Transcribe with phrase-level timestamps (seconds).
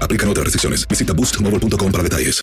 [0.00, 0.86] Aplican otras restricciones.
[0.88, 2.42] Visita boostmobile.com para detalles.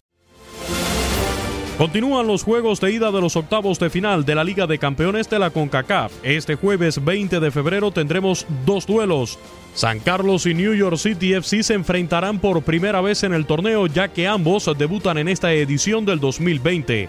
[1.77, 5.29] Continúan los juegos de ida de los octavos de final de la Liga de Campeones
[5.29, 6.13] de la CONCACAF.
[6.23, 9.37] Este jueves 20 de febrero tendremos dos duelos.
[9.73, 13.87] San Carlos y New York City FC se enfrentarán por primera vez en el torneo
[13.87, 17.07] ya que ambos debutan en esta edición del 2020.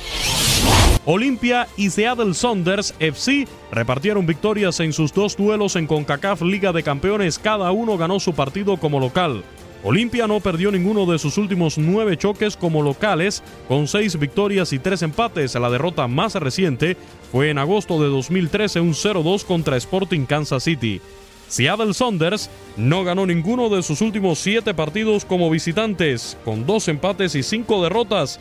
[1.05, 6.83] Olimpia y Seattle Saunders FC repartieron victorias en sus dos duelos en CONCACAF Liga de
[6.83, 7.39] Campeones.
[7.39, 9.45] Cada uno ganó su partido como local.
[9.89, 14.81] Olimpia no perdió ninguno de sus últimos nueve choques como locales, con seis victorias y
[14.81, 15.55] tres empates.
[15.55, 16.97] La derrota más reciente
[17.31, 21.01] fue en agosto de 2013, un 0-2 contra Sporting Kansas City.
[21.47, 27.37] Seattle Saunders no ganó ninguno de sus últimos siete partidos como visitantes, con dos empates
[27.37, 28.41] y cinco derrotas.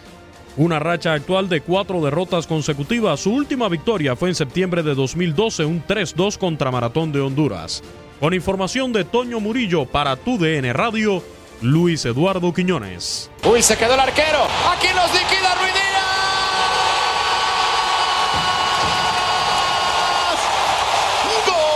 [0.58, 3.20] Una racha actual de cuatro derrotas consecutivas.
[3.20, 7.84] Su última victoria fue en septiembre de 2012, un 3-2 contra Maratón de Honduras.
[8.20, 11.22] Con información de Toño Murillo para tu DN Radio,
[11.62, 13.30] Luis Eduardo Quiñones.
[13.44, 14.44] Uy, se quedó el arquero.
[14.72, 15.76] Aquí los liquida Ruiz.
[21.48, 21.76] ¡Gol!